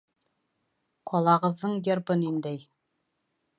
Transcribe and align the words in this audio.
Ҡалағыҙҙың 1.11 1.77
гербы 1.89 2.19
ниндәй? 2.25 2.67